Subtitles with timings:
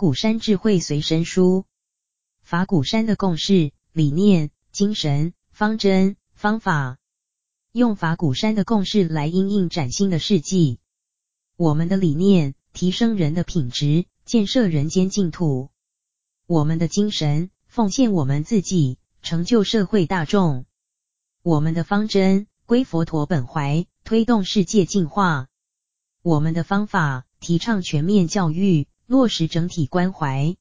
[0.00, 1.66] 法鼓山智慧随身书，
[2.40, 6.96] 法鼓山的共识、理念、精神、方针、方法，
[7.72, 10.78] 用法鼓山的共识来应应崭新的世纪。
[11.58, 15.68] 我们的理念，提升人的品质，建设人间净土；
[16.46, 20.64] 我们的精神，奉献我们自己，成就社会大众；
[21.42, 25.48] 我们的方针，归佛陀本怀，推动世界进化；
[26.22, 28.86] 我们的方法，提倡全面教育。
[29.10, 30.54] 落实整体关怀，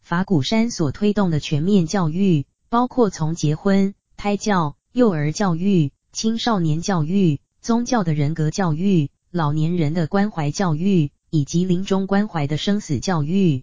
[0.00, 13.62] 法鼓山所推动的全面教育，包括从结婚、胎教、幼儿教育、青少年教育、宗教的人格教育、老年人的关怀教育，以及临终关怀的生死教育。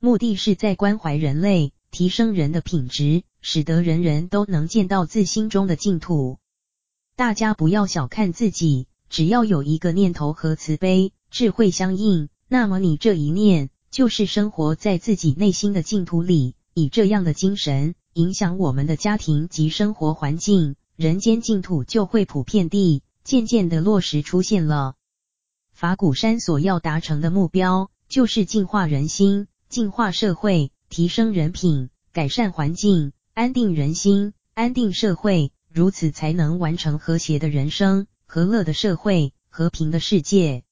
[0.00, 6.40] 目的是在关怀人类，提升人的品质，使得人人都能见到自心中的净土。
[7.14, 12.28] 大家不要小看自己，只要有一个念头和慈悲、智慧相应。
[12.50, 24.94] 那么你这一念就是生活在自己内心的净土里，以这样的精神影响我们的家庭及生活环境，人间净土就会普遍地、渐渐的落实出现了。
[25.72, 40.64] 法鼓山所要达成的目标，就是净化人心、净化社会、提升人品、改善环境、安定人心、安定社会，如此才能完成和谐的人生、和乐的社会、和平的世界。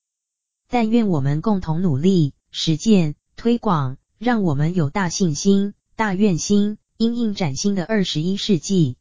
[0.68, 8.96] 但愿我们共同努力，实践推广，让我们有大信心、大愿心，因应崭新的二十一世纪。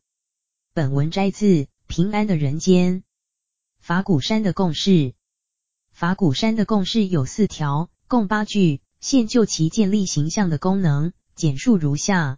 [0.74, 1.46] 本文摘自
[1.88, 3.02] 《平安的人间》，
[3.80, 5.14] 法鼓山的共识。
[5.92, 12.38] 法鼓山的共识有四条，共八句，现就其建立形象的功能，简述如下：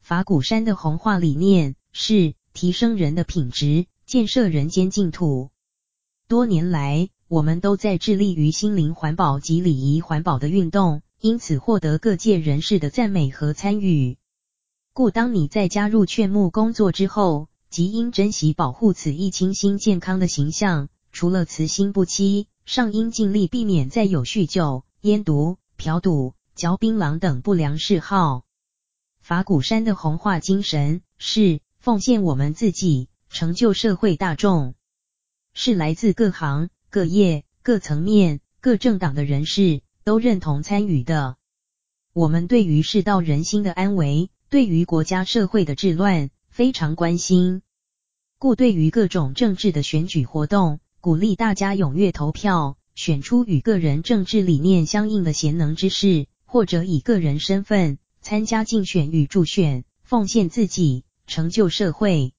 [0.00, 5.50] 法鼓山的弘化理念是提升人的品质，建设人间净土。
[6.26, 14.18] 多年来，我们都在致力于心灵环保及礼仪环保的运动，因此获得各界人士的赞美和参与。
[14.92, 20.88] 故当你在加入劝募工作之后，即应珍惜保护此一清新健康的形象。
[21.10, 28.44] 除了慈心不欺，尚应尽力避免再有酗酒、烟毒、嫖赌、嚼槟榔等不良嗜好。
[29.20, 34.74] 法鼓山的弘化精神是奉献我们自己，成就社会大众，
[35.52, 36.70] 是来自各行。
[36.94, 41.34] 各业、各层面、各政党的人士都认同参与的。
[42.12, 47.62] 我们对于世道人心的安危，对于国家社会的治乱非常关心，
[48.38, 62.34] 故对于各种政治的选举活动，鼓励大家踊跃投票，选出与个人政治理念相应的贤能之士，或者以个人身份参加竞选与助选，奉献自己，成就社会。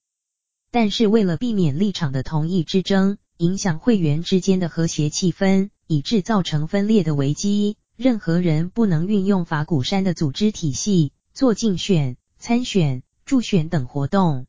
[0.72, 7.76] 但是为了避免立场的同意之争，影响会员之间的和谐气氛，以致造成分裂的危机。
[7.98, 14.48] 任何人不能运用法鼓山的组织体系做竞选、参选、助选等活动。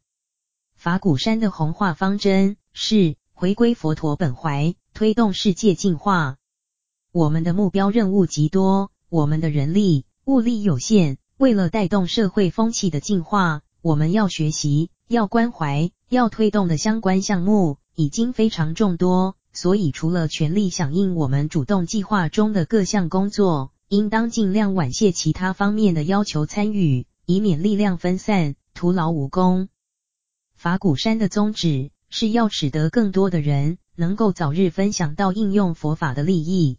[0.77, 6.37] 法鼓山的弘化方针是回归佛陀本怀，推动世界进化。
[7.13, 17.79] 我们的目标任务极多，我们的人力物力有限，为了带动社会风气的进化，我们要学习、要关怀、要推动的相关项目。
[17.97, 29.71] 已经非常众多，所以除了全力响应我们主动计划中的各项工作，应当尽量婉谢其他方面的要求参与，以免力量分散，徒劳无功。
[30.57, 36.79] 法鼓山的宗旨是要使得更多的人能够早日分享到应用佛法的利益，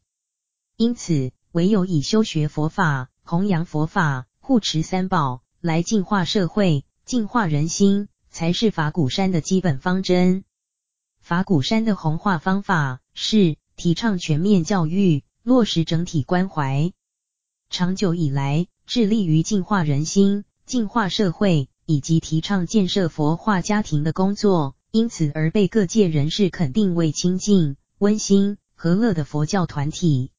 [0.76, 10.44] 因此唯有以修学佛法、弘扬佛法、护持三宝来净化社会、净化人心，才是法鼓山的基本方针。
[11.28, 16.94] 法鼓山的弘化方法是提倡全面教育，落实整体关怀。
[17.70, 30.32] 长久以来，致力于净化人心、净化社会，以及提倡建设佛化家庭的工作，因此而被各界人士肯定为亲近、温馨、和乐的佛教团体。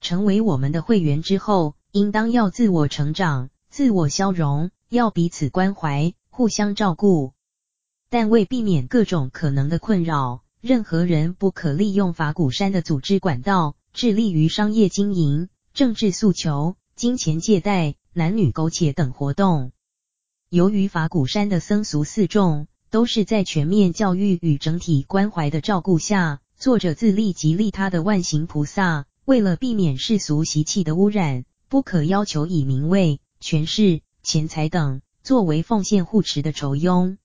[0.00, 7.34] 成为我们的会员之后，应当要自我成长、自我消融，要彼此关怀、互相照顾。
[8.10, 19.72] 但为避免各种可能的困扰，任何人不可利用法鼓山的组织管道，致力于商业经营、政治诉求、金钱借贷、男女苟且等活动。
[20.48, 37.18] 由于法鼓山的僧俗四众都是在全面教育与整体关怀的照顾下，做着自利及利他的万行菩萨，为了避免世俗习气的污染，不可要求以名位、权势、钱财等作为奉献护持的酬庸。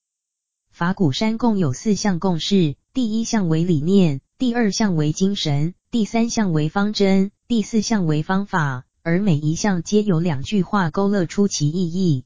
[0.74, 8.84] 法鼓山共有四项共识：第一项为理念，第二项为精神，第三项为方针，第四项为方法。
[9.04, 12.25] 而每一项皆有两句话勾勒出其意义。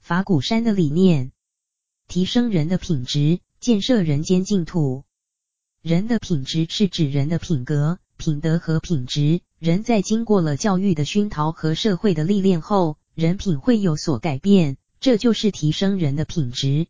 [0.00, 1.30] 法鼓山的理念：
[2.08, 5.04] 提升人的品质，建设人间净土。
[5.80, 9.42] 人的品质是指人的品格、品德和品质。
[9.60, 16.88] 人在经过了教育的熏陶和社会的历练后，人品会有所改变，这就是提升人的品质。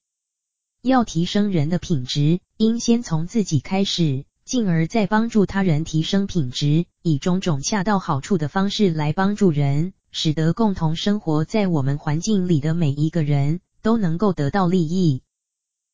[0.83, 4.25] 要提升人的品质，应先从自己开始。
[4.43, 15.23] 进而再帮助他人提升品质，以种种恰到好处的方式来帮助人，使得共同生活在我们环境里的每一个人都能够得到利益。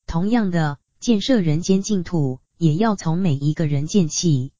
[0.06, 4.53] 同样的，建设人间净土也要从每一个人建起，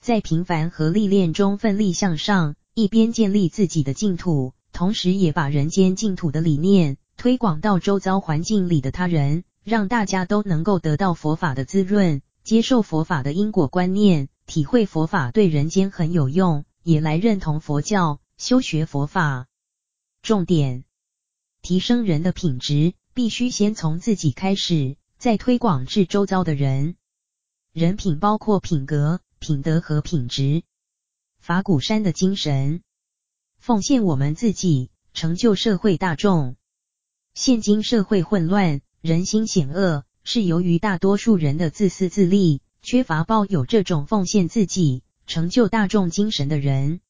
[0.00, 12.22] 在平凡和历练中奋力向上，一边建立自己的净土，同时也把人间净土的理念推广到周遭环境里的他人，让大家都能够得到佛法的滋润。
[12.44, 19.48] 接受佛法的因果观念，体会佛法对人间很有用，也来认同佛教，修学佛法。
[20.22, 20.84] 重点：
[21.62, 26.94] 提升人的品质，必须先从自己开始，再推广至周遭的人。
[27.72, 30.62] 人品包括品格、品德和品质。
[31.40, 32.82] 法鼓山的精神：
[33.58, 36.54] 奉献我们自己，成就社会大众。
[37.36, 40.04] 现今社会混乱，人心险恶。
[40.24, 47.00] 是由于大多数人的自私自利，缺乏抱有这种奉献自己、成就大众精神的人。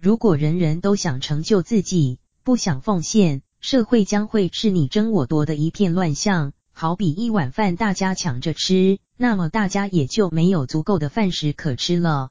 [0.00, 6.52] 如果人人都想成就自己，不想奉献，社会将会是你争我夺的一片乱象。
[6.70, 12.30] 好比一碗饭大家抢着吃，那么大家也就没有足够的饭食可吃了。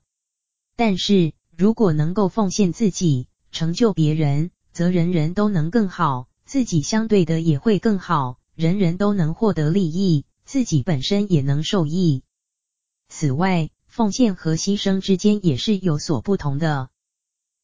[0.78, 8.40] 但是如果能够奉献自己，成就别人，则人人都能更好，自己相对的也会更好。
[8.56, 12.24] 人人都能获得利益，自己本身也能受益。
[13.10, 16.90] 此外，奉献和牺牲之间也是有所不同的。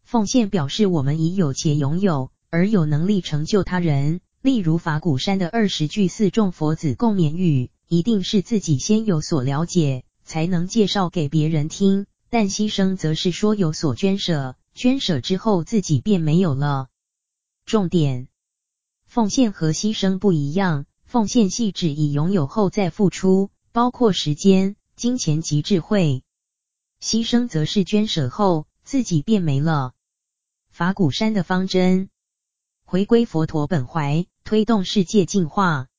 [0.03, 4.19] 奉献表示我们已有且拥有，而有能力成就他人。
[4.41, 12.05] 例如法鼓山的二十句四众佛子共勉语，一定是自己先有所了解，才能介绍给别人听。
[12.29, 16.89] 但牺牲则是说有所捐舍，捐舍之后自己便没有了。
[17.65, 18.27] 重点。
[19.13, 26.23] 奉献和牺牲不一样，奉献系指已拥有后再付出，包括时间、金钱及智慧；
[26.99, 29.93] 牺牲则是捐舍后自己便没了。
[30.71, 32.09] 法鼓山的方针：
[32.85, 35.89] 回归佛陀本怀，推动世界净化。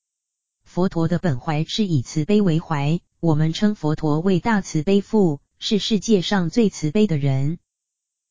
[0.64, 7.60] 佛陀的本怀是以慈悲为怀，我们称佛陀为大慈悲父，是世界上最慈悲的人。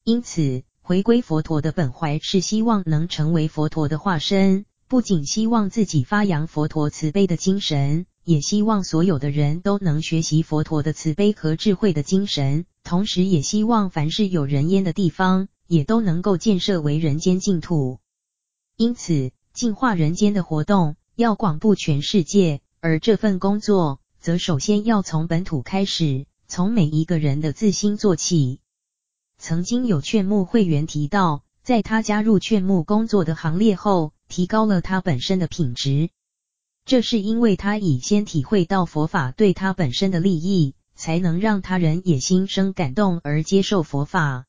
[0.04, 4.66] 因此，回归佛陀的本怀是希望能成为佛陀的化身。
[4.88, 18.00] 不仅希望自己发扬佛陀慈悲的精神，也希望所有的人都能学习佛陀的慈悲和智慧的精神，同时也希望凡是有人烟的地方，也都能够建设为人间净土。
[18.78, 28.60] 因此，净化人间的活动要广布全世界，而这份工作则首先要从本土开始，从每一个人的自心做起。
[29.38, 36.10] 曾经有劝募会员提到，在他加入劝募工作的行列后，提高了他本身的品质，
[36.86, 44.46] 这是因为他已先体会到佛法对他本身的利益，才能让他人也心生感动而接受佛法，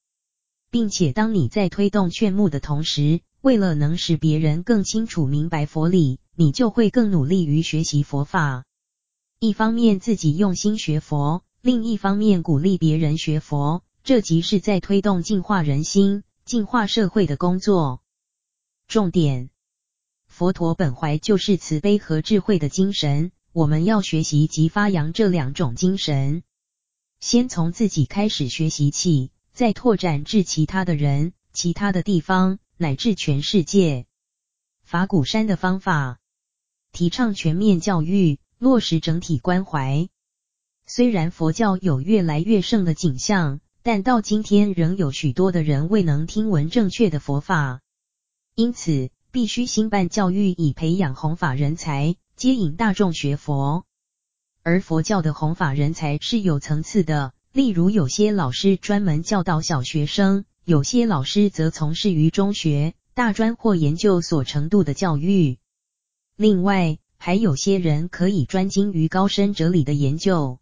[0.71, 8.65] 并且当你在推动劝募的同时，为了能使别人更清楚明白佛理，你就会更努力于学习佛法。
[9.39, 18.01] 一方面自己用心学佛，另一方面鼓励别人学佛，这即是在推动净化人心、净化社会的工作。
[18.89, 19.51] 重点。
[20.37, 26.43] 佛陀本怀就是慈悲和智慧的精神，我们要学习及发扬这两种精神。
[27.21, 34.07] 先从自己开始学习起，再拓展至其他的人、其他的地方，乃至全世界。
[34.83, 36.19] 法鼓山的方法，
[36.91, 40.09] 提倡全面教育，落实整体关怀。
[40.85, 47.83] 虽然佛教有越来越盛的景象，但到今天仍有许多的人未能听闻正确的佛法，
[48.57, 49.11] 因此。
[49.35, 53.85] 必须兴办教育，以培养弘法人才，接引大众学佛。
[54.63, 65.59] 而佛教的弘法人才是有层次的，例如有些老师专门教导小学生，有些老师则从事于中学、大专或研究所程度的教育。
[66.37, 70.61] 另外，还有些人可以专精于高深哲理的研究。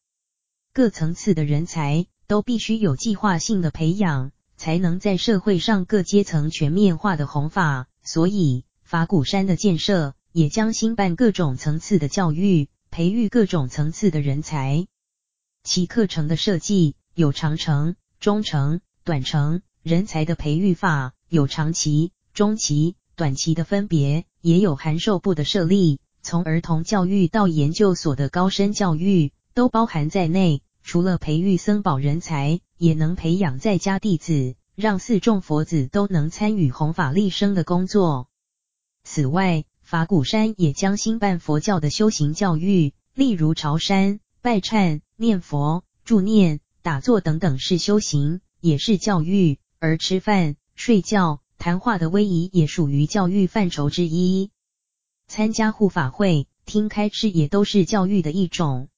[0.73, 7.87] 各层次的人才都必须有计划性的培养，才能在社会上各阶层全面化的弘法。
[8.03, 14.87] 所以，法鼓山的建设也将兴办各种层次的教育，培育各种层次的人才。
[15.63, 30.63] 其课程的设计有长程、中程、短程、人才的培育法有长期、中期、短期的分别，也有函授部的设立，从儿童教育到研究所的高深教育都包含在内。
[30.85, 38.29] 除了培育僧宝人才，也能培养在家弟子，让四众佛子都能参与弘法利生的工作。
[39.05, 54.51] 此外，法鼓山也将兴办佛教的修行教育，例如朝山、拜忏、念佛、助念、打坐等等是修行，也是教育；而吃饭、睡觉、谈话的威仪也属于教育范畴之一。
[55.27, 58.89] 参加护法会、听开示也都是教育的一种。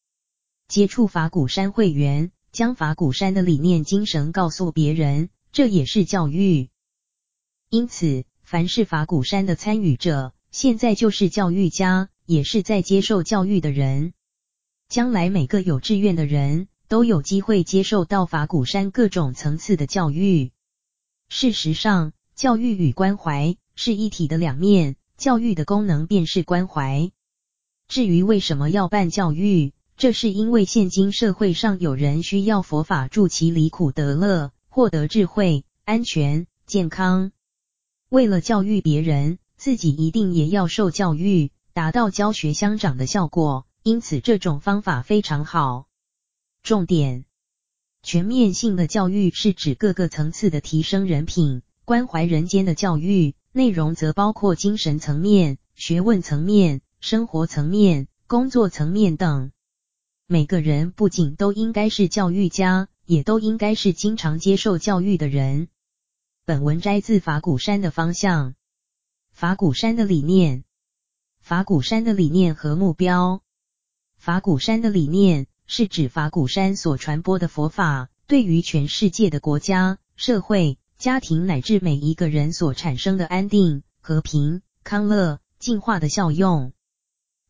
[0.68, 6.68] 接触法鼓山会员，将法鼓山的理念精神告诉别人，这也是教育。
[7.70, 14.14] 因此，凡是法鼓山的参与者，现在就是教育家，也是在接受教育的人。
[14.88, 20.50] 将来每个有志愿的人都有机会接受到法鼓山各种层次的教育。
[21.28, 27.12] 事实上，教育与关怀是一体的两面，教育的功能便是关怀。
[27.86, 37.30] 至于为什么要办教育，这是因为现今社会上有人需要佛法助其离苦得乐，获得智慧、安全、健康。
[38.08, 43.68] 为了教育别人，自己一定也要受教育，达到教学相长的效果。
[43.84, 45.86] 因此，这种方法非常好。
[46.64, 47.24] 重点：
[48.02, 59.52] 全面性的教育是指各个层次的提升人品、关怀人间的教育，内容则包括精神层面、学问层面、生活层面、工作层面等。
[60.26, 65.68] 每个人不仅都应该是教育家，也都应该是经常接受教育的人。
[66.44, 68.54] 本文摘自法鼓山的方向，
[69.32, 70.64] 法鼓山的理念，
[71.40, 73.42] 法鼓山的理念和目标。
[74.16, 86.72] 法鼓山的理念是指法鼓山所传播的佛法，对于全世界的国家、社会、家庭乃至每一个人所产生的安定、和平、康乐、净化的效用。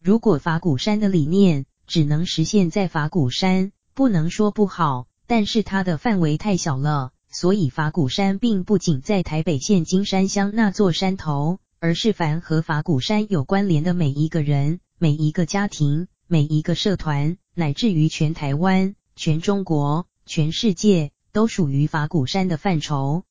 [0.01, 23.25] 如果法鼓山的理念，只能实现在法鼓山，不能说不好，但是它的范围太小了，所以法鼓山并不仅在台北县金山乡那座山头，而是凡和法鼓山有关联的每一个人、每一个家庭、每一个社团，乃至于全台湾、全中国、全世界，都属于法鼓山的范畴。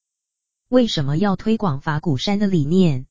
[0.70, 3.06] 为什么要推广法鼓山的理念？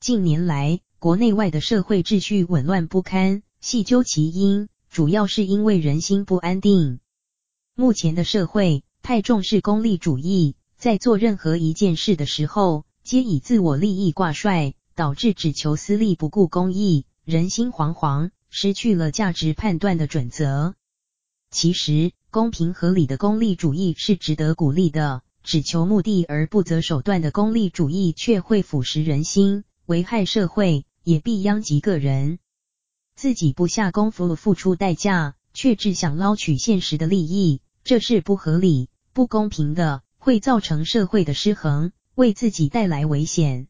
[0.00, 3.42] 近年来，国内外的社会秩序紊乱不堪。
[3.60, 6.98] 细究其因，主要是因为人心不安定。
[7.74, 20.74] 目前的社会太重视功利主义，在做任何一件事的时候，皆以自我利益挂帅，导致只求私利不顾公益，人心惶惶，失去了价值判断的准则。
[21.50, 32.38] 其实，公平合理的功利主义是值得鼓励的，只求目的而不择手段的功利主义却会腐蚀人心，危害社会，也必殃及个人。
[33.16, 43.66] 自己不下功夫付出代价，却只想捞取现实的利益，这是不合理、不公平的，会造成社会的失衡，为自己带来危险。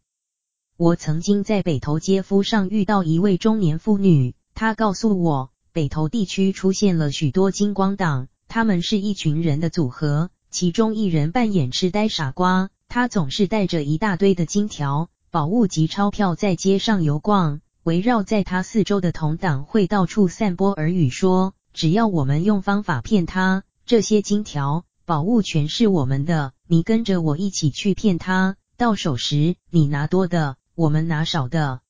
[0.76, 17.62] 我曾经在北投街夫上遇到一位中年妇女，她告诉我，北投地区出现了许多金光党，他们是一群人的组合，其中一人扮演痴呆傻瓜，他总是带着一大堆的金条、宝物及钞票在街上游逛。
[17.82, 31.82] 围绕在他四周的同党会到处散播耳语说，只要我们用方法骗他，这些金条、宝物全是我们的，你跟着我一起去骗他，到手时你拿多的，我们拿少的。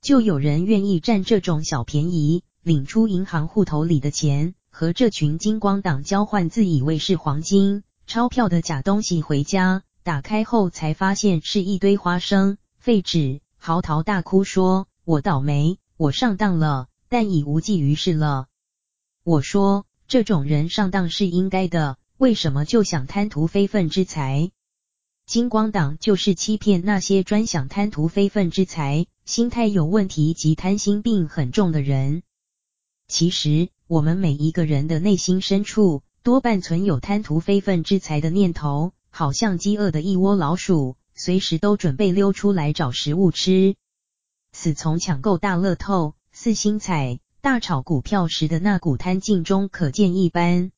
[0.00, 14.88] 就有人愿意占这种小便宜，领出银行户头里的钱，和这群金光党交换自以为是黄金、钞票的假东西回家，打开后才发现是一堆花生、废纸，嚎啕大哭说。
[15.04, 18.46] 我倒霉，我上当了，但已无济于事了。
[19.22, 24.52] 我说，这种人上当是应该的，为什么就想贪图非分之财？
[25.26, 32.22] 金光党就是欺骗那些专想贪图非分之财、心态有问题及贪心病很重的人。
[33.08, 43.74] 其实，我们每一个人的内心深处，多半存有贪图非分之财的念头，好像饥饿的一窝老鼠，随时都准备溜出来找食物吃。
[44.52, 50.72] 此从抢购大乐透、四星彩、大炒股票时的那股贪劲中可见一斑。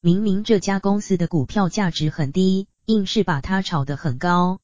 [0.00, 4.58] 明明这家公司的股票价值很低，硬是把它炒得很高。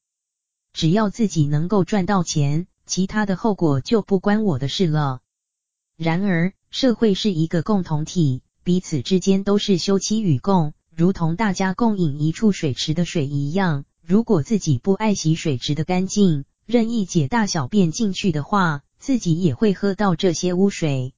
[0.73, 5.21] 只要自己能够赚到钱，其他的后果就不关我的事了。
[5.95, 10.73] 然而，社会是一个共同体，彼此之间都是休戚与共。
[10.93, 21.13] 如同大家共饮一处水池的水一样，如果自己不爱惜水池的干净，任意解大小便进去的话，自己也会喝到这些污水。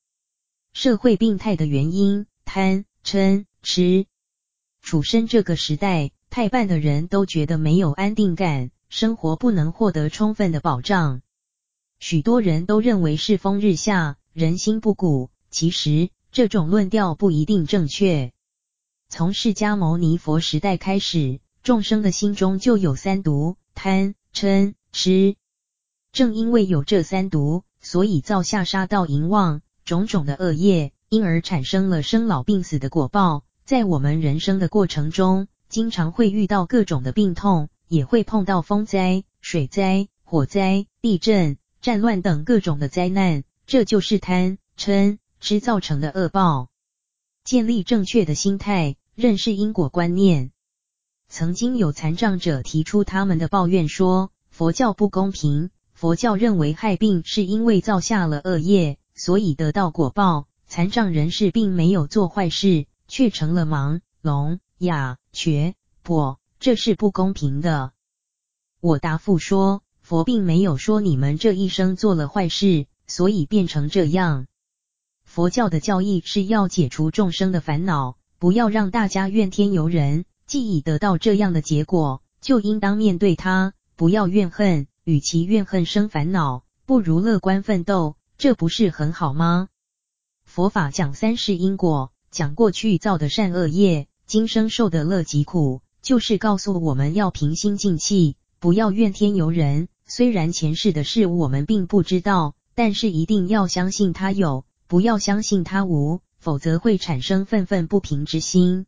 [0.74, 4.06] 社会病态的原因，贪、嗔、痴。
[4.82, 11.22] 处身这个时代，太半的人都觉得没有安定感，生活不能获得充分的保障。
[12.00, 15.30] 许多人都认为世风日下，人心不古。
[15.50, 18.32] 其实这种论调不一定正确。
[19.10, 25.36] 从释迦牟尼佛时代开始，众生的心中就有三毒：贪、嗔、痴。
[26.14, 33.44] 正因为有这三毒，所以造下杀盗淫妄种种的恶业，因而产生了生老病死的果报。
[33.66, 46.68] 在我们人生的过程中，经常会遇到各种的病痛，也会碰到风灾、水灾、火灾、地震、战乱等各种的灾难，这就是贪、嗔、痴造成的恶报。
[47.44, 50.52] 建立正确的心态，认识因果观念。
[51.28, 55.70] 曾经有残障者提出他们的抱怨说，佛教不公平。
[55.94, 60.48] 佛教认为害病是因为造下了恶业，所以得到果报。
[60.66, 62.88] 残障人士并没有做坏事。
[63.08, 67.92] 却成了盲、聋、哑、瘸、跛，这是不公平的。
[68.80, 74.48] 我答复说，佛并没有说你们这一生做了坏事，所以变成这样。
[75.26, 80.26] 佛教的教义是要解除众生的烦恼，不要让大家怨天尤人。
[80.48, 84.88] 既已得到这样的结果，就应当面对它，不要怨恨。
[85.04, 89.70] 与其怨恨生烦恼，不如乐观奋斗，这不是很好吗？
[90.46, 92.12] 佛法讲三世因果。
[92.32, 99.90] 讲过去造的善恶业，今生受的乐及苦，就是告诉我们要平心静气，不要怨天尤人。
[100.08, 108.88] 虽然前世的事我们并不知道，但是一定要相信它有，不要相信它无，否则会产生愤愤不平之心。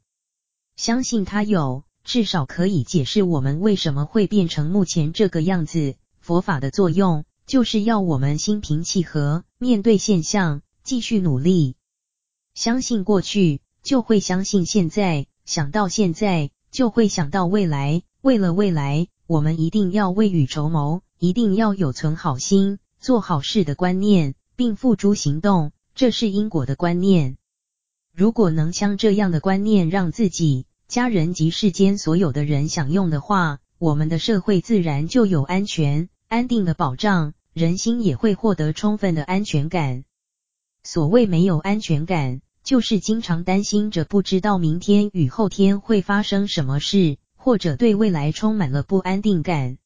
[0.76, 5.94] 相信它有，至少可以解释我们为什么会变成目前这个样子。
[6.20, 11.76] 佛法的作用，就是要我们心平气和，面对现象，继续努力。
[12.54, 18.04] 相信过去，就会相信现在；想到现在，就会想到未来。
[18.22, 25.72] 为了未来，我们一定要未雨绸缪，一定要有存好心、做好事的观念，并付诸行动。
[25.96, 27.38] 这是因果的观念。
[28.16, 40.04] 如果能将这样的观念让自己、家人及世间所有的人享用的话，我们的社会自然就有安全、安定的保障，人心也会获得充分的安全感。
[40.82, 49.78] 所谓没有安全感，就是经常担心着不知道明天与后天会发生什么事，或者对未来充满了不安定感。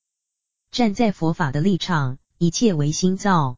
[0.71, 3.57] 站在佛法的立场，一切唯心造。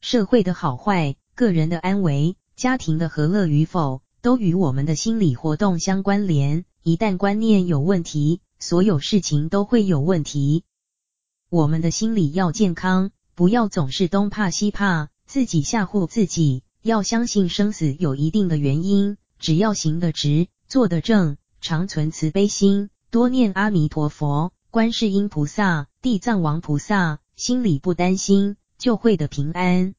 [0.00, 6.64] 社会的好坏、个人的安危、家庭的和乐与否，都与我们的心理活动相关联。
[6.84, 10.62] 一旦观念有问题，所有事情都会有问题。
[11.54, 15.10] 我们的心理要健康，不要总是东怕西怕。
[15.24, 19.18] 自己吓唬自己，要相信生死有一定的原因。
[19.38, 29.94] 只要行得直，做得正，常存慈悲心，多念阿弥陀佛、观世音菩萨、地藏王菩萨，心里不担心，就会得平安。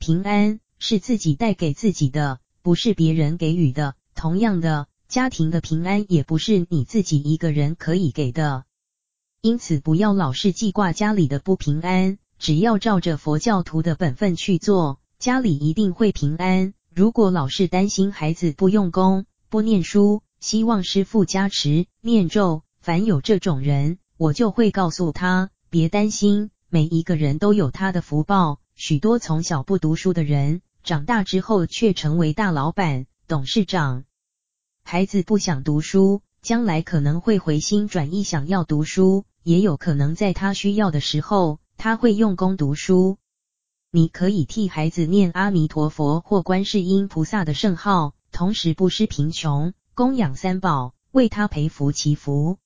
[0.00, 3.94] 平安是自己带给自己的，不是别人给予的。
[4.16, 8.64] 同样的，家庭的平安也不是你自己一个人可以给的。
[9.42, 12.16] 因此，不要老是记挂家里的不平安。
[12.38, 16.74] 只要照着佛教徒的本分去做，家里一定会平安。
[16.94, 28.60] 如果老是担心孩子不用功、不念书，希望师父加持、念咒，凡有这种人，我就会告诉他，别担心，每一个人都有他的福报。
[28.76, 34.04] 许多从小不读书的人，长大之后却成为大老板、董事长。
[34.84, 41.58] 孩子不想读书，将来可能会回心转意，想要读书，也有可能在他需要的时候。
[41.78, 43.18] 他会用功读书，
[43.90, 52.58] 你可以替孩子念阿弥陀佛或观世音菩萨的圣号，同时不失贫穷，供养三宝，为他培福祈福。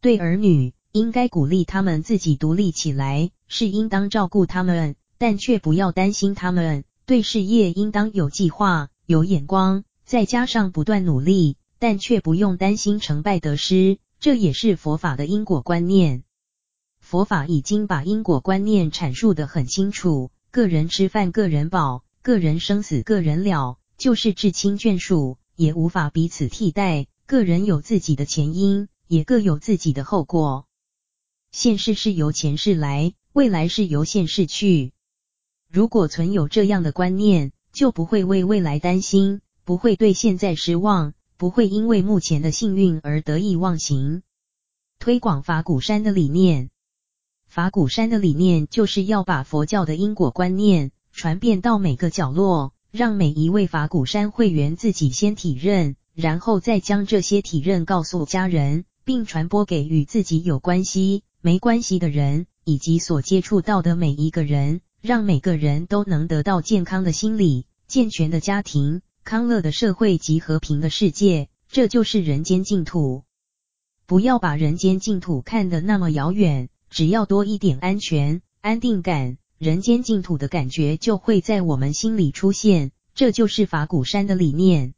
[0.00, 6.84] 对儿女，应该鼓励他们自己独立起来，是应当照顾他们，但却不要担心他们。
[7.04, 13.98] 对事业，应当有计划、有眼光，再加上不断努力，但却不用担心成败得失。
[14.20, 16.24] 这也是佛法的因果观念。
[17.00, 27.06] 佛法已经把因果观念阐述得很清楚，个人吃饭个人饱，个人生死个人了，就是至亲眷属也无法彼此替代。
[27.26, 30.66] 个人有自己的前因，也各有自己的后果。
[31.52, 34.92] 现世是由前世来，未来是由现世去。
[35.70, 44.22] 如果存有这样的观念，就不会为未来担心，不会对现在失望，不会因为目前的幸运而得意忘形。
[44.98, 46.68] 推广法鼓山的理念，
[47.46, 71.50] 法鼓山的理念就是要把佛教的因果观念传遍到每个角落，让每一位法鼓山会员自己先体认，然后再将这些体认告诉家人，并传播给与自己有关系、没关系的人，以及所接触到的每一个人，让每个人都能得到健康的心理、健全的家庭、康乐的社会及和平的世界。
[71.68, 73.24] 这就是人间净土。
[74.06, 82.90] 不要把人间净土看得那么遥远，只要多一点安全、安定感，人间净土的感觉就会在我们心里出现。
[83.14, 84.94] 这就是法鼓山的理念。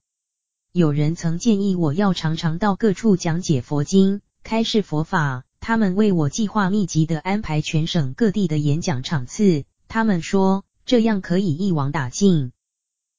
[0.71, 9.65] 有人曾建议我要常常到各处讲解佛经、开示佛法，他们为我计划密集地安排全省各地的演讲场次。
[9.89, 12.53] 他们说这样可以一网打尽。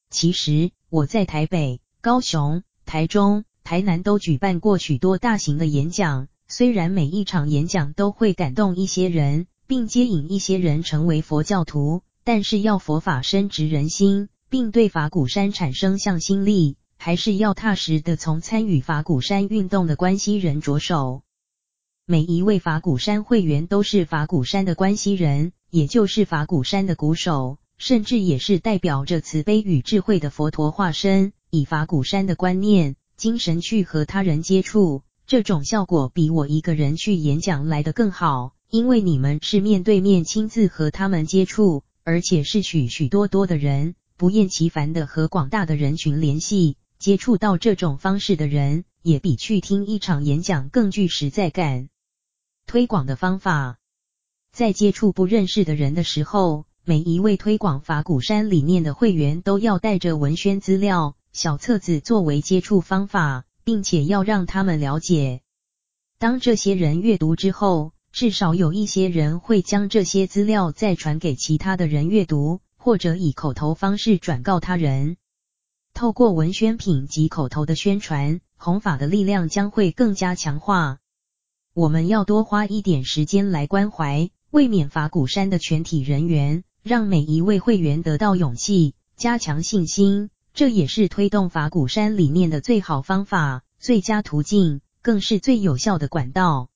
[0.10, 3.46] 其实我在台北、高雄、台中。
[3.64, 21.22] 台南都举办过许多大型的演讲，虽然每一场演讲都会感动一些人，并接引一些人成为佛教徒，但是要佛法深植人心，并对法鼓山产生向心力，还是要踏实的从参与法鼓山运动的关系人着手。
[22.06, 32.96] 每一位法鼓山会员都是法鼓山的关系人，也就是法鼓山的鼓手，甚至也是代表着慈悲与智慧的佛陀化身，以法鼓山的观念。
[33.18, 51.90] 精神去和他人接触，这种效果比我一个人去演讲来得更好，因为你们是面对面亲自和他们接触，而且是许许多多的人，不厌其烦的和广大的人群联系，接触到这种方式的人，也比去听一场演讲更具实在感。
[52.68, 53.80] 推广的方法，
[54.52, 61.16] 在接触不认识的人的时候，每一位推广法鼓山理念的会员都要带着文宣资料。
[61.32, 65.42] 小册子作为接触方法，并且要让他们了解。
[66.18, 75.18] 当这些人阅读之后，至少有一些人会将这些资料再传给其他的人阅读，或者以口头方式转告他人。
[75.94, 80.98] 透过文宣品及口头的宣传，弘法的力量将会更加强化。
[81.74, 90.30] 我们要多花一点时间来关怀、卫冕法鼓山的全体人员，让每一位会员得到勇气，加强信心。
[90.54, 96.70] 这也是推动法鼓山理念的最好方法、最佳途径，更是最有效的管道。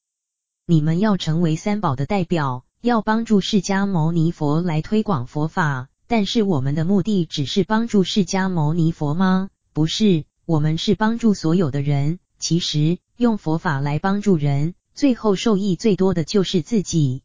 [0.66, 5.90] 你们要成为三宝的代表，要帮助释迦牟尼佛来推广佛法。
[6.08, 9.50] 但是我们的目的只是帮助释迦牟尼佛吗？
[9.74, 12.20] 不是，我们是帮助所有的人。
[12.38, 17.24] 其实用佛法来帮助人，最后受益最多的就是自己。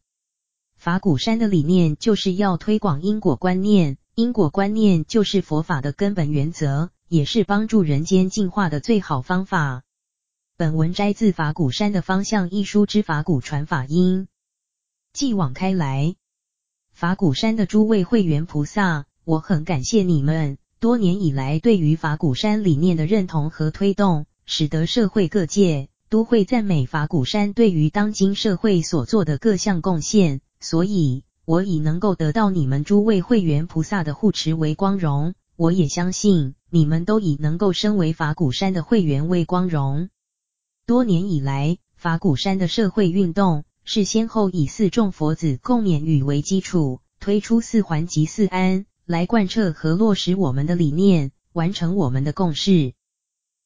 [0.81, 3.99] 法鼓山的理念就是要推广因果观念。
[4.15, 9.83] 因果观念就是佛法的根本原则，也是帮助人间进化的最好方法。
[10.57, 14.27] 本文摘自《法鼓山的方向》一书之法鼓传法音。
[15.13, 16.17] 继往开来，
[16.95, 31.25] 法鼓山的诸位会员菩萨，我很感谢你们多年以来对于法鼓山理念的认同和推动，使得社会各界都会赞美法鼓山对于当今社会所做的各项贡献，所以。
[31.47, 40.11] 我以能够得到你们诸位会员菩萨的护持为光荣，我也相信你们都以能够身为法鼓山的会员为光荣。
[40.87, 52.93] 多年以来，法鼓山的社会运动是先后以四众佛子共勉语为基础，推出四环及四安来贯彻和落实我们的理念，完成我们的共识，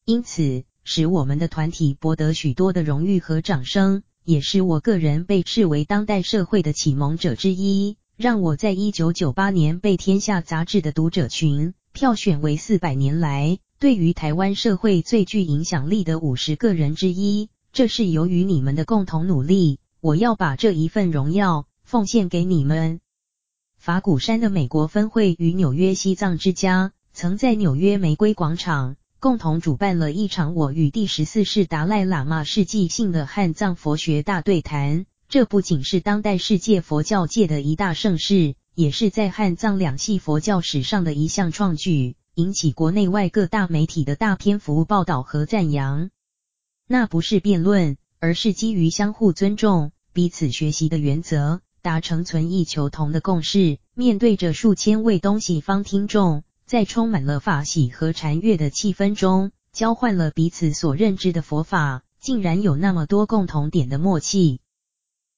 [0.06, 4.04] 因此使我们的团体博得许多的荣誉和掌声。
[4.24, 17.50] 也是我个人被视为当代社会的启蒙者之一，让我在一九九八年被《天下》杂志的读者群票选为四百年来对于台湾社会最具影响力的五十个人之一。
[17.70, 23.00] 这是由于你们的共同努力，我要把这一份荣耀奉献给你们。
[23.76, 28.96] 法鼓山的美国分会与纽约西藏之家曾在纽约玫瑰广场。
[29.24, 46.10] 共同主办了一场我与第十四世达赖喇嘛世纪性的汉藏佛学大对谈，这不仅是当代世界佛教界的一大盛事，也是在汉藏两系佛教史上的一项创举，引起国内外各大媒体的大篇幅报道和赞扬。
[46.86, 53.78] 那不是辩论，而是基于相互尊重、彼此学习的原则，达成存异求同的共识。
[53.94, 56.44] 面对着数千位东西方听众。
[56.74, 64.58] 在充满了法喜和禅悦的气氛中，交换了彼此所认知的佛法，竟然有那么多共同点的默契。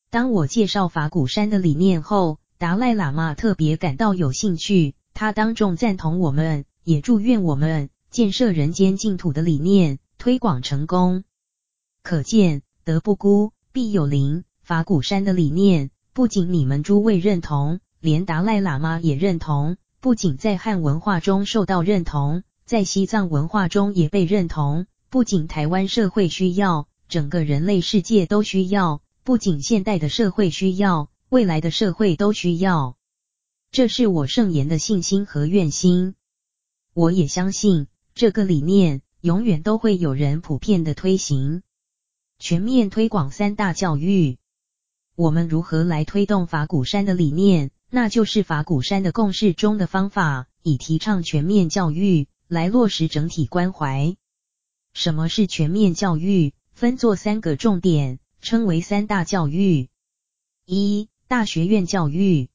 [0.09, 11.23] 当我介绍法鼓山的理念后，达赖喇嘛特别感到有兴趣，他当众赞同我们，也祝愿我们建设人间净土的理念推广成功。
[12.03, 14.45] 可见德不孤，必有邻。
[14.63, 19.77] 法鼓山的理念，不仅你们诸位认同，连达赖喇嘛也认同。
[20.07, 24.87] 不仅在汉文化中受到认同，在西藏文化中也被认同。
[25.09, 29.03] 不仅台湾社会需要，整个人类世界都需要。
[29.25, 32.97] 不仅现代的社会需要，未来的社会都需要。
[33.73, 36.15] 这是我圣言的信心和愿心。
[36.95, 41.65] 我也相信这个理念永远都会有人普遍的推行，
[42.39, 44.39] 全面推广三大教育。
[45.17, 47.73] 我们如何来推动法鼓山的理念？
[47.91, 54.17] 那就是法鼓山的共识中的方法，以提倡全面教育来落实整体关怀。
[54.93, 56.55] 什么是全面教育？
[56.73, 59.89] 分作三个重点，称为三大教育。
[60.67, 62.51] 一、大学院教育，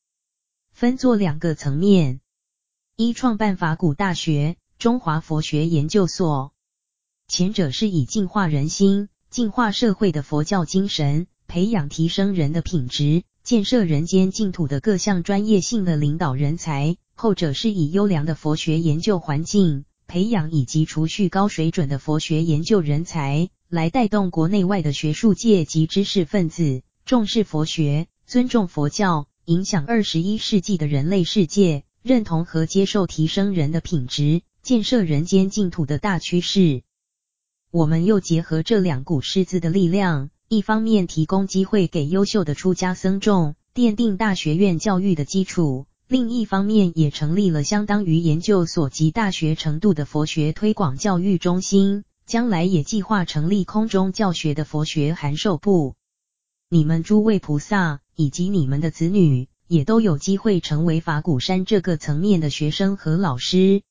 [0.71, 2.19] 分作两个层面：
[2.95, 6.53] 一、创办法鼓大学、中华佛学研究所。
[7.27, 13.23] 前者是以净化人心、净化社会的佛教精神，培养提升人的品质。
[13.43, 36.83] 建设人间净土的各项专业性的领导人才，后者是以优良的佛学研究环境培养以及储蓄高水准的佛学研究人才，来带动国内外的学术界及知识分子重视佛学、尊重佛教，影响二十一世纪的人类世界，认同和接受提升人的品质、建设人间净土的大趋势。
[37.71, 40.29] 我们又结合这两股师资的力量。
[40.53, 55.95] 一方面提供机会给优秀的出家僧众，奠定大学院教育的基础；另一方面也成立了相当于研究所及大学程度的佛学推广教育中心，将来也计划成立空中教学的佛学函授部。
[56.69, 63.83] 你们诸位菩萨以及你们的子女，也都有机会成为法鼓山这个层面的学生和老师。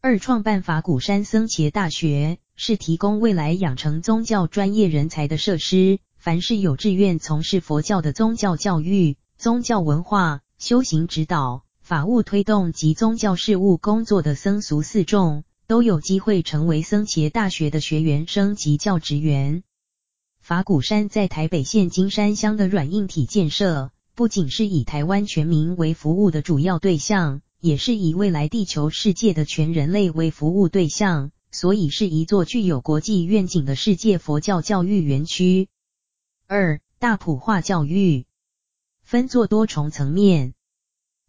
[0.00, 2.38] 二、创办法鼓山僧伽大学。
[2.62, 5.98] 是提供未来养成宗教专业人才的设施。
[6.18, 19.62] 凡是有志愿从事佛教的宗教教育、宗教文化、修行指导、法务推动及宗教事务工作的僧俗四众，都有机会成为僧伽大学的学员生及教职员。
[20.42, 31.30] 法鼓山在台北县金山乡的软硬体建设，不仅是以台湾全民为服务的主要对象，也是以未来地球世界的全人类为服务对象。
[31.50, 35.68] 所以是一座具有国际愿景的世界佛教教育园区。
[36.46, 38.26] 二、大普化教育
[39.02, 40.54] 分作多重层面：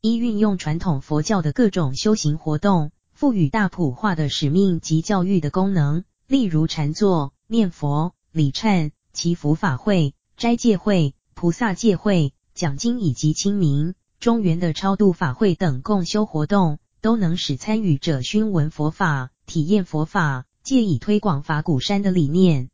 [0.01, 19.31] 一、运用传统佛教的各种修行活动，赋予大普化的使命及教育的功能，例如禅坐、念佛、礼忏、祈福法会、斋戒会、菩萨戒会、讲经以及清明、中元的超度法会等共修活动，都能使参与者熏闻佛法。
[19.51, 22.69] 体验佛法，借以推广法鼓山的理念。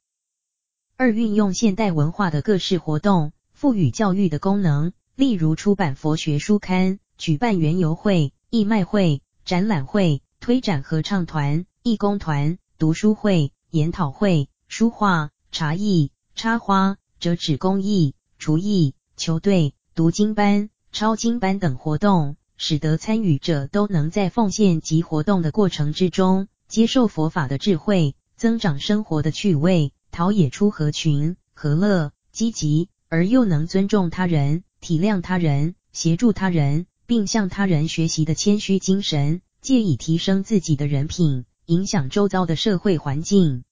[0.96, 43.64] 二、运用现代文化的各式活动，赋予教育的功能，例如出版佛学书刊、举办园游会、义卖会、展览会、推展合唱团、义工团、读书会、研讨会、书画、茶艺、插花、折纸工艺、厨艺、球队、读经班、抄经班等活动，使得参与者都能在奉献及活动的过程之中，接受佛法的智慧，增长生活的趣味，陶冶出合群、和乐、积极而又能尊重他人、体谅他人、协助他人，并向他人学习的谦虚精神，借以提升自己的人品，影响周遭的社会环境。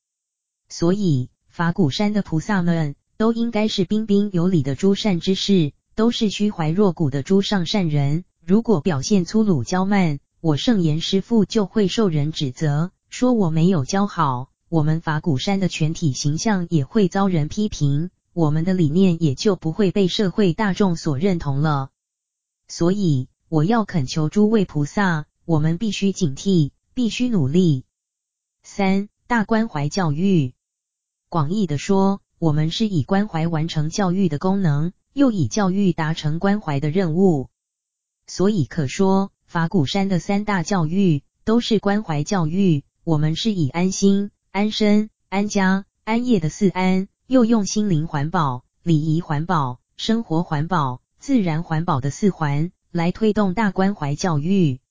[0.70, 8.24] 所以，法鼓山的菩萨们都应该是彬彬有礼的诸善之士，都是虚怀若谷的诸上善人。
[8.46, 21.90] 如果表现粗鲁骄慢，我圣严师父就会受人指责，说我没有教好，我们法鼓山的全体形象也会遭人批评，我们的理念也就不会被社会大众所认同了。
[22.68, 27.86] 所以，我要恳求诸位菩萨，我们必须警惕，必须努力。
[28.62, 30.54] 三、大关怀教育，
[31.28, 37.50] 广义的说，我们是以关怀完成教育的功能，又以教育达成关怀的任务，
[38.28, 39.32] 所以可说。
[39.56, 54.82] 法鼓山的三大教育都是关怀教育，我们是以安心、安身、安家、安业的四安，又用心灵环保、礼仪环保、生活环保、自然环保的四环来推动大关怀教育。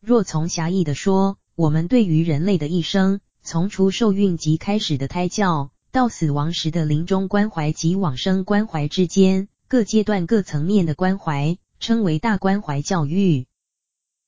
[0.00, 13.46] 若从狭义的说，我们对于人类的一生，从除受孕及开始的胎教，到死亡时的临终关怀及往生关怀之间，各阶段各层面的关怀，称为大关怀教育。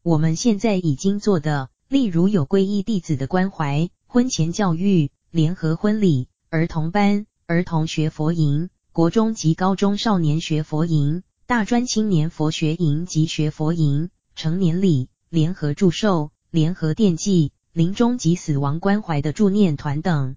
[0.05, 20.35] 我们现在已经做的，例如有皈依弟子的关怀、婚前教育、联合婚礼、儿童班、儿童学佛营、国中及高中少年学佛营、大专青年佛学营及学佛营、成年礼、联合祝寿、联合奠祭、临终及死亡关怀的助念团等。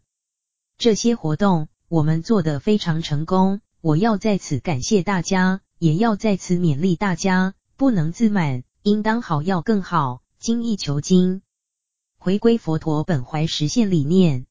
[0.78, 11.41] 这些活动我们做得非常成功，我要在此感谢大家，也要在此勉励大家，不能自满，应当好要更好，精益求精，
[12.19, 14.45] 回归佛陀本怀实现理念。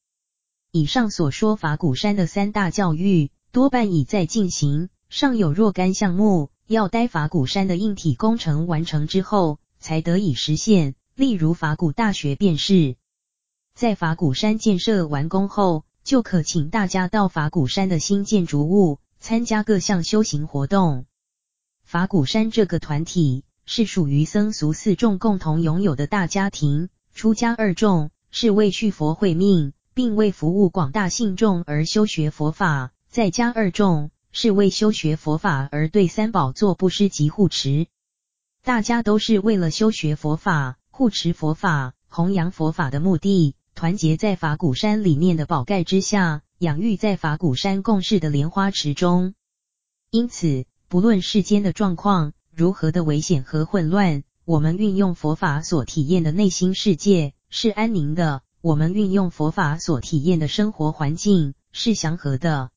[0.73, 10.95] 以上所说法鼓山的三大教育，多半已在进行，尚有若干项目要待法鼓山的硬体工程完成之后，才得以实现。
[11.15, 12.97] 例如法鼓大学便是，
[13.73, 15.85] 在法鼓山建设完工后。
[16.03, 21.07] 就可请大家到法鼓山的新建筑物参加各项修行活动。
[21.83, 37.87] 法鼓山这个团体是属于僧俗四众共同拥有的大家庭，出家二众是为续佛慧命，并为服务广大信众而修学佛法；在家二众是为修学佛法而对三宝做布施及护持。
[38.63, 43.55] 大家都是为了修学佛法、护持佛法、弘扬佛法的目的。
[43.75, 49.33] 团结在法鼓山理念的宝盖之下，养育在法鼓山共事的莲花池中。
[50.11, 62.69] 因此，不论世间的状况如何的危险和混乱，我们运用佛法所体验的内心世界是安宁的；我们运用佛法所体验的生活环境是祥和的。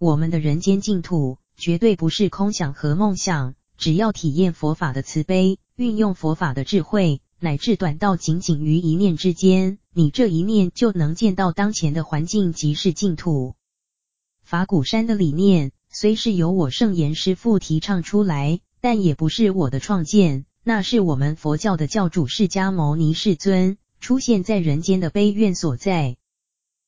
[0.00, 7.20] 我们的人间净土绝对不是空想和梦想，只要体验佛法的慈悲，运用佛法的智慧。
[7.38, 13.54] 乃至短到仅仅于一念之间，你这一念就能见到当前的环境即是净土。
[14.42, 26.16] 法鼓山的理念虽是由我圣严师父提倡出来，但也不是我的创建，那是我们佛教的教主释迦牟尼世尊出现在人间的悲愿所在。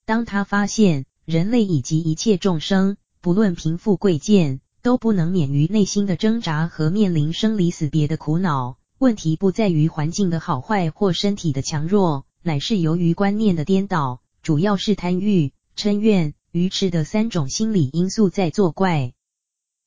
[0.04, 8.78] 当他发现人类以及一切众生，不论贫富贵贱，都不能免于内心的挣扎和面临生离死别的苦恼。
[8.98, 19.12] 问题不在于环境的好坏或身体的强弱，乃是由于观念的颠倒，主要是贪欲、嗔怨、愚痴的三种心理因素在作怪。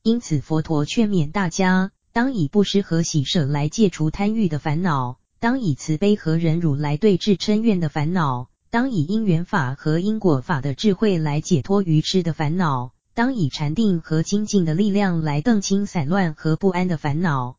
[0.03, 17.57] 因此，佛陀劝勉大家，当以布施和喜舍来戒除贪欲的烦恼，当以慈悲和忍辱来对治嗔怨的烦恼，当以因缘法和因果法的智慧来解脱愚痴的烦恼，当以禅定和精进的力量来澄清散乱和不安的烦恼。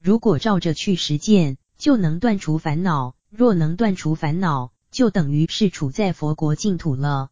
[0.00, 7.28] 如果照着去实践，就能断除烦恼；若能断除烦恼，就等于是处在佛国净土了。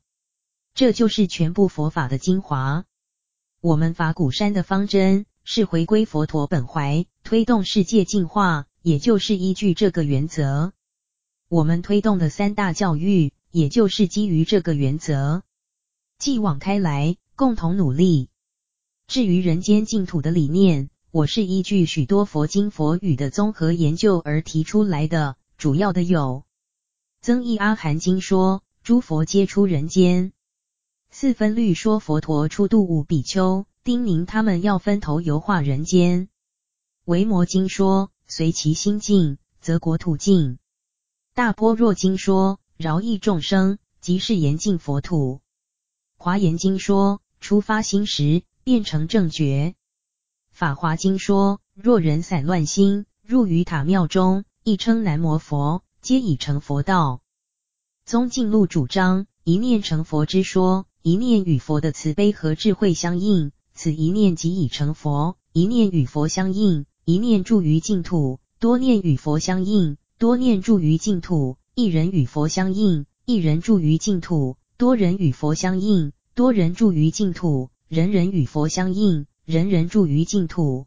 [0.75, 2.85] 这就是全部佛法的精华。
[3.67, 10.73] 我们法鼓山的方针是回归佛陀本怀，推动世界进化，也就是依据这个原则。
[11.49, 15.43] 我们推动的三大教育，也就是基于这个原则。
[16.17, 18.29] 继往开来，共同努力。
[19.09, 20.89] 至于人间净土的理念。
[21.11, 26.45] 我是依据许多佛经佛语的综合研究而提出来的，主要的有
[27.27, 30.33] 《增一阿含经》说诸佛皆出人间，
[31.19, 36.25] 四分律说佛陀初度五比丘，叮咛他们要分头游化人间；
[37.07, 40.57] 《维摩经》说随其心净，则国土净；
[41.33, 45.37] 《大波若经》说饶益众生，即是严净佛土；
[46.23, 49.75] 《华严经》说初发心时，便成正觉。
[50.51, 57.23] 法华经说，若人散乱心，入于塔庙中，亦称南无佛，皆已成佛道。
[58.05, 79.27] 宗敬录主张一念成佛之说，一念与佛的慈悲和智慧相应，此一念即已成佛；一念与佛相应，一念住于净土；多念与佛相应，多念住于净土；一人与佛相应，一人住于净土；多人与佛相应，多人住于净土；人人与佛相应。
[79.45, 80.87] 人人住于净土。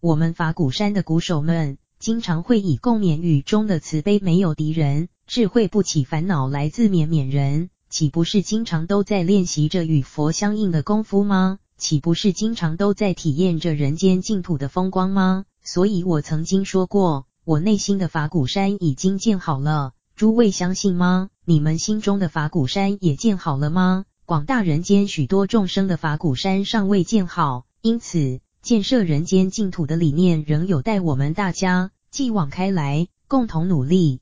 [0.00, 11.58] 我们法鼓山的鼓手们，经常会以共勉语中的慈悲没有敌人，智慧不起烦恼来自勉勉人，岂不是经常都在练习着与佛相应的功夫吗？
[11.76, 15.44] 岂不是经常都在体验着人间净土的风光吗？
[15.62, 21.28] 所以我曾经说过，我内心的法鼓山已经建好了，诸位相信吗？
[21.44, 24.06] 你们心中的法鼓山也建好了吗？
[24.24, 27.66] 广大人间许多众生的法鼓山尚未建好。
[27.82, 34.20] 因此，建设人间净土的理念仍有待我们大家继往开来，共同努力。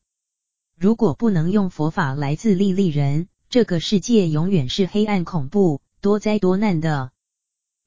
[0.77, 7.11] 如果不能用佛法来自利利人，这个世界永远是黑暗恐怖、多灾多难的。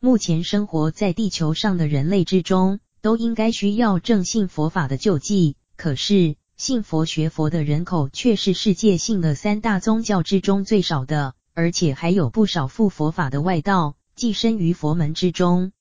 [0.01, 5.55] 目前生活在地球上的人类之中，都应该需要正信佛法的救济。
[5.77, 15.71] 可是，信佛学佛的人口却是世界性的三大宗教之中最少的，而且还有不少附佛法的外道寄身于佛门之中。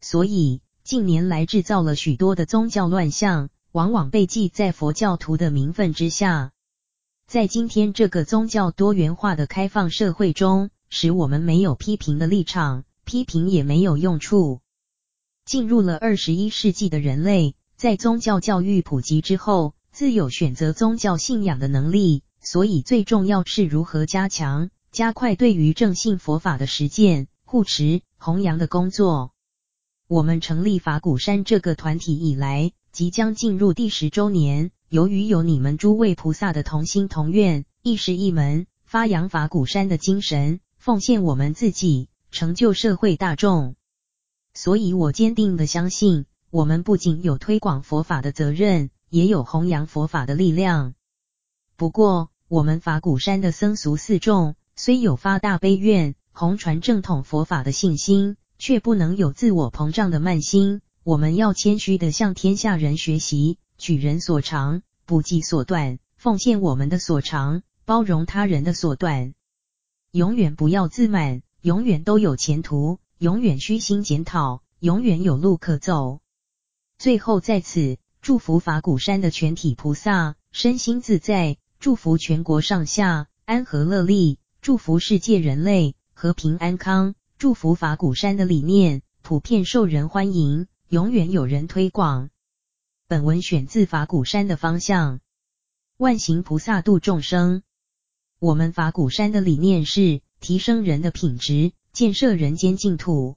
[0.00, 6.50] 所以近年来制造了许多的宗教乱象，往往被记在佛教徒的名分之下。
[7.34, 14.60] 在今天这个宗教多元化的开放社会中，使我们没有批评的立场，批评也没有用处。
[15.44, 29.32] 进入了二十一世纪的人类，在宗教教育普及之后，自有选择宗教信仰的能力，所以最重要是如何加强、加快对于正信佛法的实践、护持、弘扬的工作。
[30.06, 34.70] 我们成立法鼓山这个团体以来，即将进入第十周年。
[34.88, 43.74] 由于有你们诸位菩萨的同心同愿，一师一门，发扬法鼓山的精神，奉献我们自己，成就社会大众，
[44.52, 48.90] 所以我坚定的相信，我们不仅有推广佛法的责任。
[49.10, 50.94] 也有弘扬佛法的力量。
[51.76, 60.80] 不过，我们法鼓山的僧俗四众虽有发大悲愿、弘传正统佛法的信心，却不能有自我膨胀的慢心。
[61.04, 69.34] 我们要谦虚的向天下人学习，取人所长，补己所短，奉献我们的所长，包容他人的所短。
[70.10, 76.20] 永远不要自满，永远都有前途，永远虚心检讨，永远有路可走。
[76.98, 77.98] 最后在此。
[78.22, 92.30] 祝福法鼓山的全体菩萨身心自在，祝福全国上下安和乐利，祝福世界人类和平安康，祝福法鼓山的理念普遍受人欢迎，永远有人推广。
[93.14, 95.20] 本文选自法鼓山的方向，
[95.98, 97.62] 万行菩萨度众生。
[98.40, 103.36] 我们法鼓山的理念是提升人的品质，建设人间净土。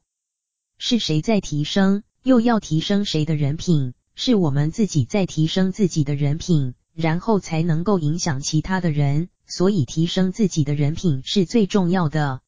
[0.80, 2.02] 是谁在提升？
[2.24, 3.94] 又要提升谁的人品？
[4.16, 12.42] 是我们自己在提升自己的人品，然后才能够影响其他的人，所以提升自己的人品是最重要的。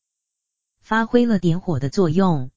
[0.81, 2.49] 发挥了点火的作用。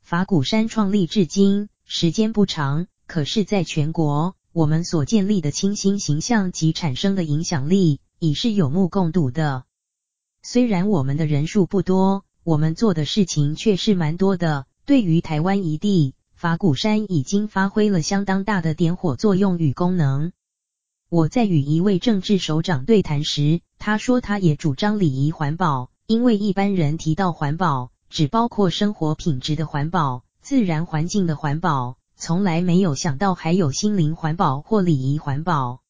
[0.00, 9.64] 法鼓山创立至今时间不长，可是在全国，我们所建立的清新形象及产生的影响力，已是有目共睹的。
[10.42, 14.66] 虽然我们的人数不多，我们做的事情却是蛮多的。
[14.84, 16.14] 对于台湾一地。
[16.34, 20.32] 法鼓山已经发挥了相当大的点火作用与功能。
[21.08, 35.82] 我在与一位政治首长对谈时，他说他也主张礼仪环保，因为一般人提到环保，只包括生活品质的环保、自然环境的环保，从来没有想到还有心灵环保或礼仪环保。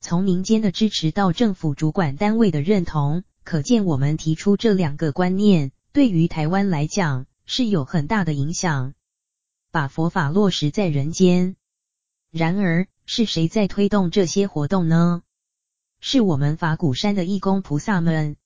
[0.00, 8.94] 从民间的支持到政府主管单位的认同，可见我们提出这两个观念，对于台湾来讲是有很大的影响。
[9.72, 11.56] 把佛法落实在人间。
[12.30, 15.24] 然而，是谁在推动这些活动呢？
[15.98, 18.36] 是我们法鼓山的义工菩萨们。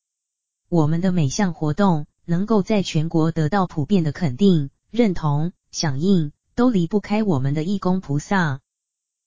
[0.71, 8.61] 我们的每项活动能够在全国得到普遍的肯定、认同、响应，都离不开我们的义工菩萨。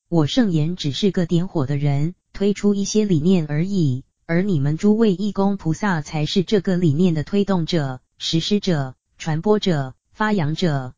[0.08, 10.94] 我圣言只是个点火的人，推出一些理念而已，而你们诸位义工菩萨才是这个理念的推动者、实施者、传播者、发扬者。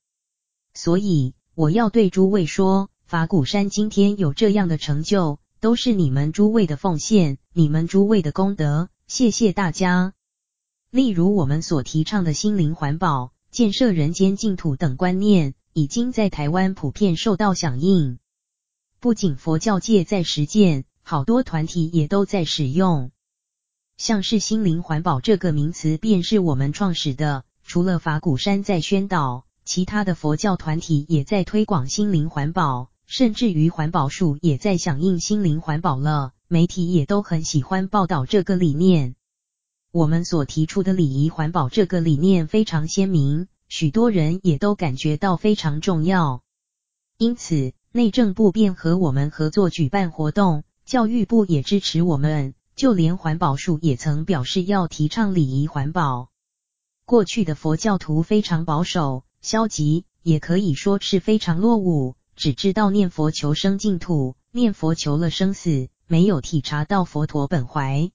[0.74, 10.12] 所以，我要对诸位说，法鼓山今天有这样的成就，都是你们诸位的奉献，你们诸位的功德，谢谢大家。
[10.92, 18.18] 例如，我们所提倡的心灵环保、建设人间净土等观念，已经在台湾普遍受到响应。
[19.02, 23.12] 不仅佛教界在实践，好多团体也都在使用。
[23.98, 27.44] 像是心灵环保这个名词，便是我们创始的。
[27.62, 29.46] 除了法鼓山在宣导。
[29.66, 36.32] 其他的佛教团体也在推广心灵环保，甚至于环保署也在响应心灵环保了。
[36.48, 39.16] 媒体也都很喜欢报道这个理念。
[39.92, 43.48] 我们所提出的礼仪环保这个理念非常鲜明，
[43.78, 46.42] 许多人也都感觉到非常重要。
[47.18, 56.30] 因此，内政部便和我们合作举办活动，教育部也支持我们，就连环保署也曾表示要提倡礼仪环保。
[57.04, 59.26] 过去的佛教徒非常保守。
[59.42, 68.10] 消极，也可以说是非常落伍，只知道念佛求生净土，念佛求了生死，没有体察到佛陀本怀。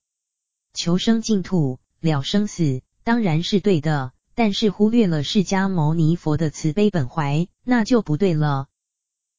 [0.73, 8.67] 求生净土，了生死，当然是对的，但是忽略了释迦牟尼佛的慈悲本怀，那就不对了。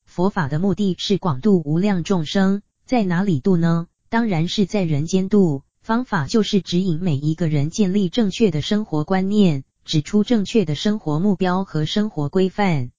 [0.04, 3.88] 佛法的目的是广度无量众生，在哪里度呢？
[4.08, 9.64] 当然是在人间度，方法就是指引每一个人建立正确的生活观念。
[9.84, 12.92] 指出正确的生活目标和生活规范。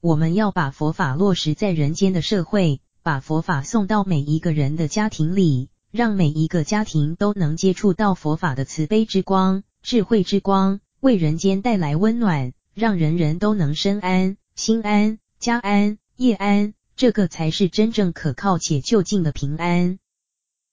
[0.00, 19.98] 我们要把佛法落实在人间的社会，把佛法送到每一个人的家庭里，让每一个家庭都能接触到佛法的慈悲之光、智慧之光，为人间带来温暖，让人人都能身安、心安、家安、业安，这个才是真正可靠且就近的平安。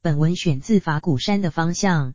[0.01, 2.13] 本文选自法鼓山的方向。